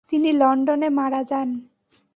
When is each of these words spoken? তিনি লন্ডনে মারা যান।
তিনি 0.09 0.29
লন্ডনে 0.41 0.89
মারা 0.99 1.21
যান। 1.29 1.49